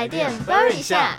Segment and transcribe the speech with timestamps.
[0.00, 1.14] 台电 Burn 一下，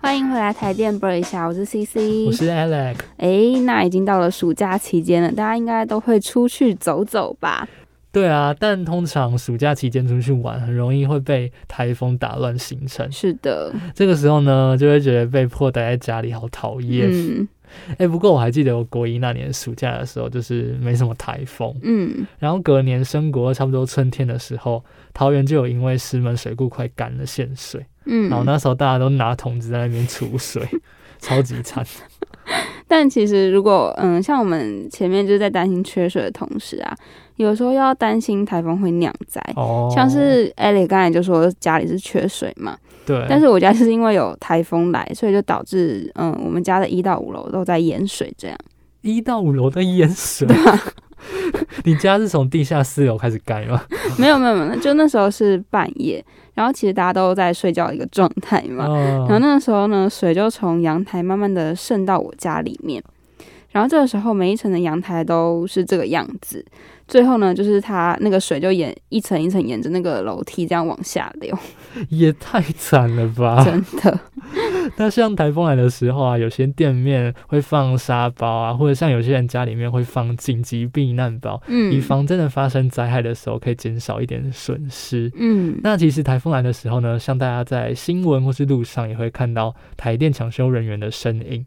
[0.00, 2.96] 欢迎回来台电 Burn 一下，我是 CC，我是 Alex。
[3.18, 7.68] 哎，那已经到了暑假期间了，大家应该都会出去走走吧？
[8.10, 13.12] 对啊，但通常暑假期间出去玩，很容易会被台风打乱行程。
[13.12, 17.06] 是的，这个时候呢，就会觉得被迫待在家里好讨厌。
[17.10, 17.46] 嗯
[17.98, 30.66] 哎、不过我还记得我国一那年暑假的时候，就是没什么台风，嗯，然后隔年升国差不多春天的时候，桃园就有因为石门水库快干了限水，嗯，然后那时候大家都拿桶子在那边储水，
[31.18, 31.84] 超级惨。
[32.86, 36.94] 但其实如果嗯，像我们前面就是在担心缺水的同时啊，
[37.36, 39.40] 有时候又要担心台风会酿灾。
[39.56, 48.56] 哦，像是 Ellie 刚才就说家里是缺水嘛，对，但是我家就是因为有台风来，所以就导致嗯，我们家的一到五楼都在淹水，这样。
[49.00, 50.46] 一到五楼在淹水，
[51.84, 53.82] 你家是从地下四楼开始盖吗？
[54.18, 63.02] 没有没有没有，就那时候是半夜，然后其实大家都在睡觉的一个状态嘛，然后哦，那个时候呢，水就从阳台慢慢的渗到我家里面，
[63.74, 66.64] 然后这个时候每一层的阳台都是这个样子，
[67.08, 71.58] 最后呢，就是它那个水就沿一层一层沿着那个楼梯这样往下流，
[72.08, 73.62] 也太惨了吧！
[73.66, 74.20] 真的，
[74.96, 85.28] 那像台风来的时候啊，有些店面会放沙包啊，或者像有些人家里面会放紧急避难包，嗯以嗯防真的发生灾害的时候可以减少一点损失。
[85.36, 91.64] 嗯，那其实台风来的时候呢，像大家在新闻或是路上也会看到台电抢修人员的身影。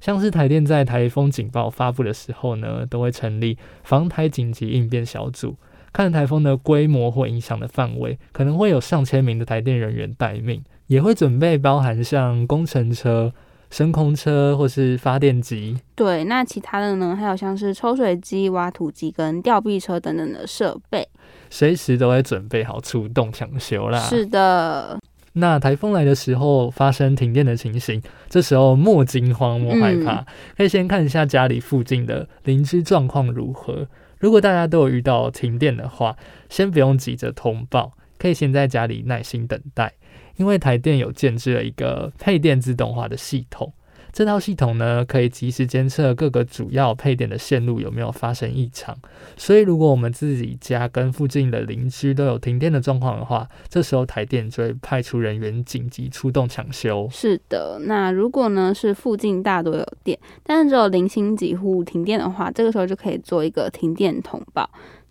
[0.00, 5.56] 像是台电在台风警报发布的时候呢，都会成立防台紧急应变小组，
[5.92, 13.32] 看台风的规模或影响的范围，可能会有上千名的台电人员待命，也会准备包含像工程车、
[13.70, 15.78] 升空车或是发电机。
[15.94, 21.08] 对，那其他的呢，还有像是抽水机、挖土机跟吊臂车等等的设备，
[21.50, 23.98] 随时都会准备好出动抢修啦。
[23.98, 24.98] 是的，
[25.38, 30.24] 那台风来的时候发生停电的情形，这时候莫惊慌莫害怕，
[30.56, 33.86] 可以先看一下家里附近的邻居状况如何。
[34.18, 36.16] 如果大家都有遇到停电的话，
[36.48, 39.92] 先不用急着通报，可以先在家里耐心等待，
[40.36, 43.74] 因为台电有建置了一个配电自动化的系统。
[44.16, 48.96] 这套系统呢，可以及时监测各个主要配电的线路有没有发生异常。
[49.36, 57.06] 所以，如果我们自己家跟附近的邻居都有停电的状况的话，这时候台电就会派出人员紧急出动抢修。
[57.12, 57.78] 是的。
[57.80, 64.66] 那如果呢是附近大多有电，但是只有零星几户停电的话，这个时候就可以做一个停电通报。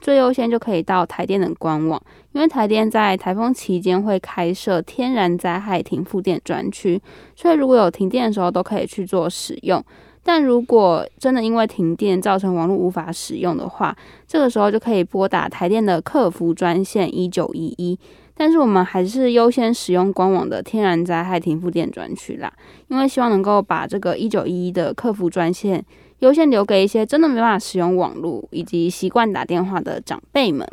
[0.05, 1.99] 最优先就可以到台电的官网，
[2.33, 7.01] 因为台电在台风期间会开设天然灾害停复电专区，
[7.35, 9.83] 所以如果有停电的时候都可以去做使用。
[10.21, 17.97] 但如果真的因为停电造成网络无法使用的话，这个时候就可以拨打台电的客服专线一九一一。
[18.35, 22.51] 但是我们还是优先使用官网的天然灾害停复电专区啦，
[22.89, 25.83] 因为希望能够把这个一九一一的客服专线
[26.19, 30.67] 优先留给一些真的没办法使用网络以及习惯打电话的长辈们。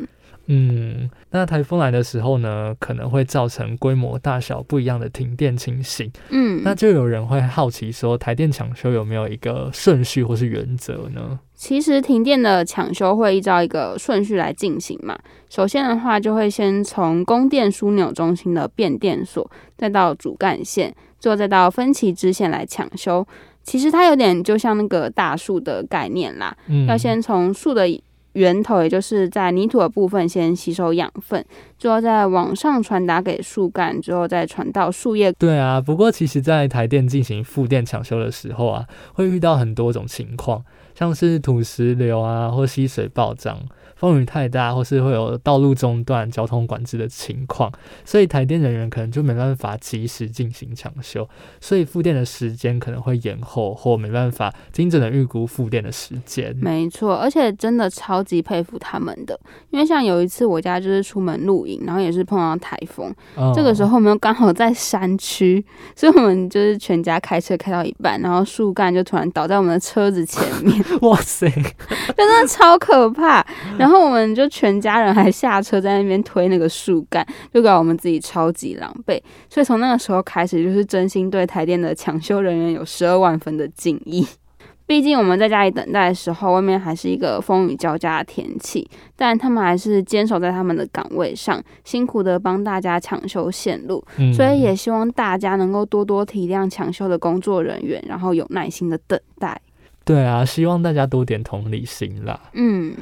[0.47, 6.11] 嗯，那台风来的时候呢，可能会造成规模大小不一样的停电情形。
[6.29, 11.39] 嗯，那就有人会好奇说，台电抢修有没有一个顺序或是原则呢？
[11.55, 15.17] 其实停电的抢修会依照一个顺序来进行嘛。
[15.49, 23.25] 首先的话，就会先从供电枢纽中心的变电所，再到主干线，最后再到分歧支线来抢修。
[23.63, 27.87] 其实它有点就像那个大树的概念啦，嗯，要先从树的
[28.33, 31.43] 源头，也就是在泥土的部分先吸收养分，
[31.77, 35.31] 最后再往上传达给树干，之后再传到树叶。
[35.33, 35.79] 对啊。
[35.81, 40.63] 不过其实，在台电进行复电抢修的时候啊，会遇到很多种情况，
[40.95, 43.59] 像是土石流啊，或溪水暴涨。
[43.95, 47.71] 风雨太大，或是会有道路中断、交通管制的情况，
[48.03, 51.25] 所以台电人员可能就没办法及时进行抢修，
[51.61, 56.53] 所以复电的时间可能会延后，或没办法精准的预估复电的时间。
[56.59, 71.49] 没错，而且真的超级佩服他们的，因为像有一次我家就是出门露营，然后也是碰到台风，嗯这个时候我们刚好在山区，所以我们就是全家开车开到一半，然后树干就突然倒在我们的车子前面， 哇塞，
[72.15, 73.45] 真的超可怕。
[73.77, 79.21] 然后我们就全家人还下车在那边推那个树干，就搞我们自己超级狼狈。
[79.49, 84.27] 所以从那个时候开始，就是真心对台电的抢修人员有十二万分的敬意。
[84.85, 94.03] 毕竟我们在家里等待的时候，外面还是一个风雨交加的天气，但他们还是坚守在他们的岗位上，辛苦的帮大家抢修线路。
[94.17, 99.59] 嗯所以也希望大家能够多多体谅抢修的工作人员，然后有耐心的等待。
[100.05, 102.39] 对啊，希望大家多点同理心啦。
[102.53, 102.93] 嗯，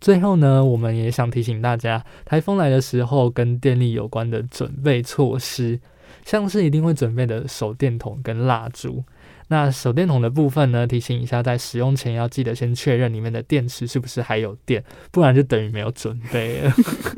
[0.00, 5.80] 最后呢，我们也想提醒大家，台风来的时候跟电力有关的准备措施，
[6.24, 9.02] 像是一定会准备的手电筒跟蜡烛。
[9.48, 16.72] 那手电筒的部分呢，提醒一下，在使用前要记得先确认里面的电池是不是还有电，不然就等于没有准备了。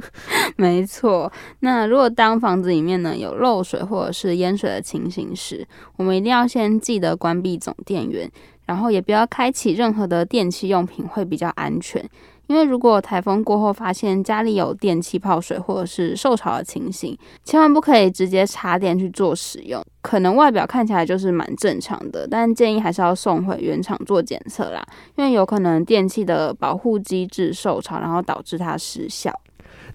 [0.57, 1.31] 没错，
[1.61, 5.67] 那如果当房子里面呢有漏水或者是淹水的情形时，
[5.97, 8.31] 我们一定要先记得关闭总电源，
[8.67, 12.05] 然后也不要开启任何的电器用品，会比较安全。
[12.49, 19.83] 因为如果台风过后发现家里有电气泡水或者是受潮的情形，千万不可以直接插电去做使用。
[20.03, 24.85] 可能外表看起来就是蛮正常的，但建议还是要送回原厂做检测啦，
[25.17, 29.33] 因为有可能电器的保护机制受潮，然后导致它失效。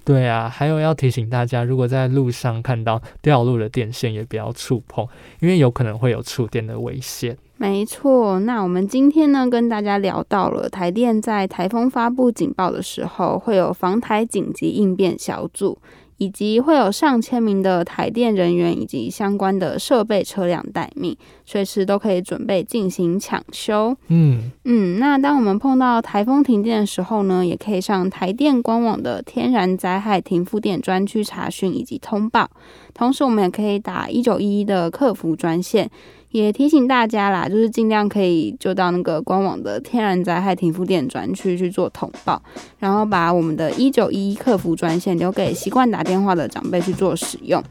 [0.03, 5.05] 对啊，还有要提醒大家，如果在路上看到掉落的电线，也不要触碰，
[5.41, 7.37] 因为有可能会有触电的危险。
[7.59, 15.79] 没错，那我们今天呢，跟大家聊到了台电在台风发布警报的时候，会有防台紧急应变小组，
[16.17, 23.97] 以及会有上千名的台电人员以及相关的设备车辆待命，随时都可以准备进行抢修。
[24.09, 32.47] 嗯嗯，那当我们碰到台风停电的时候呢，也可以上台电官网的天然灾害停复电专区查询以及通报，
[32.93, 35.89] 同时我们也可以打一九一一的客服专线。
[36.31, 42.41] 也提醒大家啦，就是尽量可以就到那个官网的天然灾害停复电专区去做通报，
[42.79, 47.63] 然后把我们的一九一客服专线留给习惯打电话的长辈去做使用。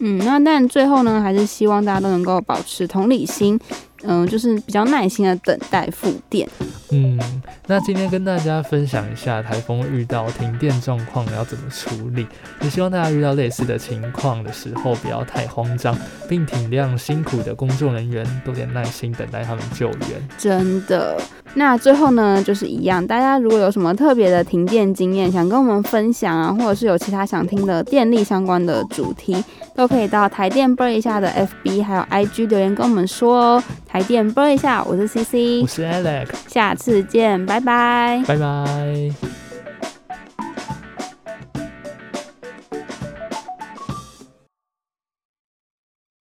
[0.00, 3.58] 嗯，那但最后呢，还是希望大家都能够保持同理心。
[4.02, 6.48] 嗯，就是比较耐心的等待复电。
[6.92, 7.18] 嗯，
[7.66, 12.26] 那今天跟大家分享一下台风遇到停电状况要怎么处理，
[12.62, 15.96] 也希望大家遇到类似的情况的时候不要太慌张，
[16.28, 20.28] 并体谅辛苦的工作人员，多点耐心等待他们救援。
[20.36, 21.20] 真的。
[21.54, 29.36] 那最后呢，就是一样，大家如果有什么特别的停电经验，想跟我们分享啊，或者是有其他想听的电力相关的主题，
[29.80, 31.26] 都可以到台电播一下的
[31.64, 33.64] FB 还有 IG 留言跟我们说哦。
[33.88, 39.29] 台电播一下，我是 CC，我是 Alex，下次见，拜拜，拜拜。